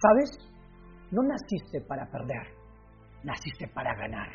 [0.00, 0.30] ¿Sabes?
[1.10, 2.56] No naciste para perder,
[3.22, 4.28] naciste para ganar.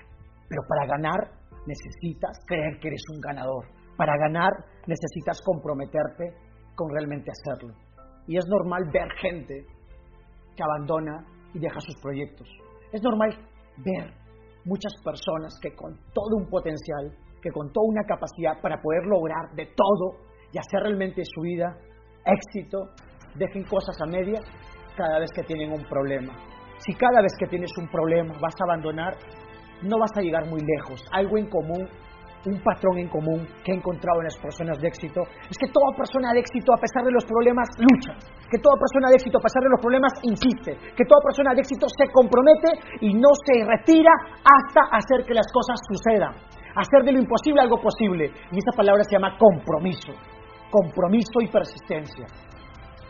[0.48, 1.32] Pero para ganar
[1.66, 3.66] necesitas creer que eres un ganador.
[3.98, 4.51] Para ganar
[4.86, 6.38] necesitas comprometerte
[6.75, 7.74] con realmente hacerlo.
[8.28, 9.66] Y es normal ver gente
[10.55, 12.47] que abandona y deja sus proyectos.
[12.91, 13.32] Es normal
[13.77, 14.13] ver
[14.66, 19.50] muchas personas que con todo un potencial, que con toda una capacidad para poder lograr
[19.55, 20.21] de todo
[20.52, 21.75] y hacer realmente su vida
[22.23, 22.89] éxito,
[23.36, 24.41] dejen cosas a medias
[24.96, 26.34] cada vez que tienen un problema.
[26.78, 29.15] Si cada vez que tienes un problema vas a abandonar,
[29.82, 31.04] no vas a llegar muy lejos.
[31.11, 31.87] Algo en común,
[32.45, 35.97] un patrón en común que he encontrado en las personas de éxito es que toda
[35.97, 38.13] persona de éxito, a pesar de los problemas, lucha.
[38.49, 40.77] Que toda persona de éxito, a pesar de los problemas, insiste.
[40.93, 42.70] Que toda persona de éxito se compromete
[43.01, 44.13] y no se retira
[44.45, 46.34] hasta hacer que las cosas sucedan.
[46.75, 48.29] Hacer de lo imposible algo posible.
[48.51, 50.13] Y esa palabra se llama compromiso.
[50.70, 52.27] Compromiso y persistencia.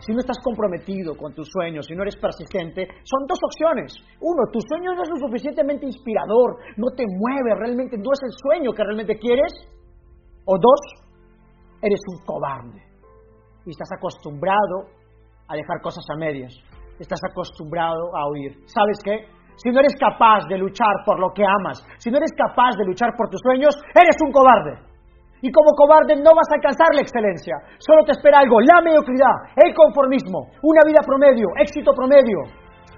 [0.06, 3.92] Si no estás comprometido con tus sueños, si no eres persistente, son dos opciones.
[4.22, 8.32] Uno, tu sueño no es lo suficientemente inspirador, no te mueve realmente, no es el
[8.38, 9.52] sueño que realmente quieres.
[10.46, 10.82] O dos,
[11.82, 12.84] eres un cobarde
[13.66, 14.86] y estás acostumbrado
[15.48, 16.54] a dejar cosas a medias.
[17.00, 18.54] Estás acostumbrado a oír.
[18.68, 19.26] ¿Sabes qué?
[19.58, 22.86] Si no eres capaz de luchar por lo que amas, si no eres capaz de
[22.86, 24.95] luchar por tus sueños, eres un cobarde.
[25.42, 27.56] Y como cobarde no vas a alcanzar la excelencia.
[27.78, 32.40] Solo te espera algo, la mediocridad, el conformismo, una vida promedio, éxito promedio,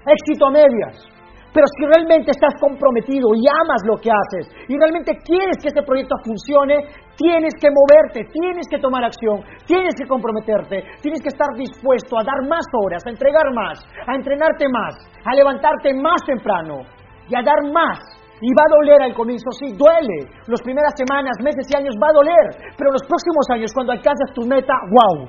[0.06, 1.18] éxito a medias.
[1.52, 5.82] Pero si realmente estás comprometido y amas lo que haces y realmente quieres que este
[5.82, 6.86] proyecto funcione,
[7.16, 12.22] tienes que moverte, tienes que tomar acción, tienes que comprometerte, tienes que estar dispuesto a
[12.22, 16.84] dar más horas, a entregar más, a entrenarte más, a levantarte más temprano
[17.28, 20.30] y a dar más y va a doler al comienzo, sí, duele.
[20.46, 22.74] Las primeras semanas, meses y años va a doler.
[22.76, 25.28] Pero los próximos años, cuando alcanzas tu meta, wow,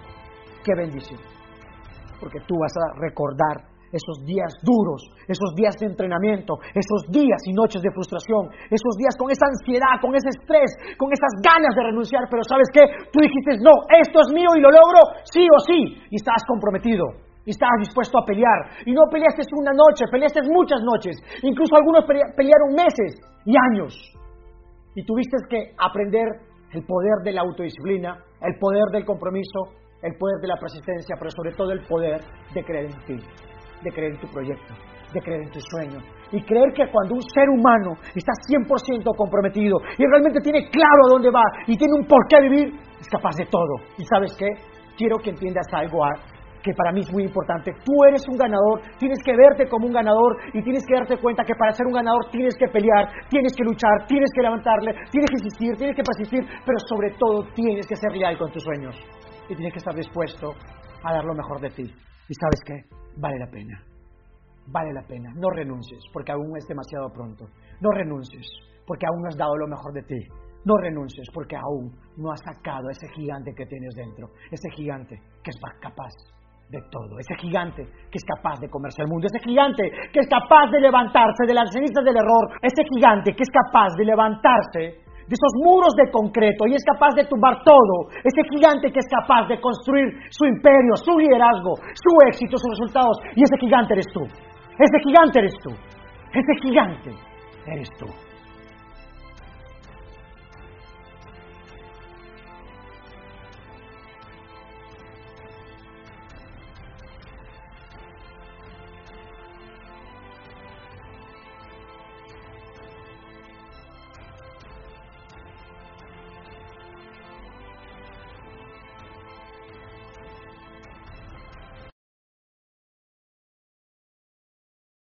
[0.64, 1.20] qué bendición.
[2.20, 7.54] Porque tú vas a recordar esos días duros, esos días de entrenamiento, esos días y
[7.54, 11.84] noches de frustración, esos días con esa ansiedad, con ese estrés, con esas ganas de
[11.90, 12.30] renunciar.
[12.30, 12.86] Pero ¿sabes qué?
[13.10, 15.98] Tú dijiste, no, esto es mío y lo logro, sí o sí.
[16.12, 18.86] Y estabas comprometido y estabas dispuesto a pelear.
[18.86, 21.18] Y no peleaste una noche, peleaste muchas noches.
[21.42, 23.98] Incluso algunos pelearon meses y años.
[24.94, 26.30] Y tuviste que aprender
[26.74, 29.74] el poder de la autodisciplina, el poder del compromiso,
[30.04, 32.22] el poder de la persistencia, pero sobre todo el poder
[32.54, 33.18] de creer en ti,
[33.82, 34.74] de creer en tu proyecto,
[35.12, 35.98] de creer en tu sueño.
[36.32, 41.14] Y creer que cuando un ser humano está 100% comprometido y realmente tiene claro a
[41.14, 43.82] dónde va y tiene un por qué vivir, es capaz de todo.
[43.98, 44.50] ¿Y sabes qué?
[44.96, 46.06] Quiero que entiendas algo
[46.64, 47.74] que para mí es muy importante.
[47.84, 51.44] Tú eres un ganador, tienes que verte como un ganador y tienes que darte cuenta
[51.44, 55.30] que para ser un ganador tienes que pelear, tienes que luchar, tienes que levantarle, tienes
[55.30, 58.96] que insistir, tienes que persistir, pero sobre todo tienes que ser real con tus sueños
[59.50, 60.54] y tienes que estar dispuesto
[61.04, 61.84] a dar lo mejor de ti.
[61.84, 62.84] Y sabes qué,
[63.18, 63.82] vale la pena,
[64.68, 65.34] vale la pena.
[65.36, 67.46] No renuncies porque aún es demasiado pronto.
[67.82, 68.48] No renuncies
[68.86, 70.28] porque aún no has dado lo mejor de ti.
[70.66, 75.52] No renuncies porque aún no has sacado ese gigante que tienes dentro, ese gigante que
[75.52, 76.12] es capaz
[76.70, 80.30] de todo, ese gigante que es capaz de comerse el mundo, ese gigante que es
[80.30, 85.02] capaz de levantarse de las cenizas del error, ese gigante que es capaz de levantarse
[85.30, 89.10] de esos muros de concreto y es capaz de tumbar todo, ese gigante que es
[89.10, 94.08] capaz de construir su imperio, su liderazgo, su éxito, sus resultados, y ese gigante eres
[94.14, 97.12] tú, ese gigante eres tú, ese gigante
[97.66, 98.29] eres tú.